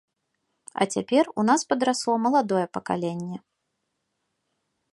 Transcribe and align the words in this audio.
А 0.73 0.83
цяпер 0.95 1.25
у 1.41 1.45
нас 1.49 1.61
падрасло 1.73 2.13
маладое 2.25 2.63
пакаленне. 2.79 3.37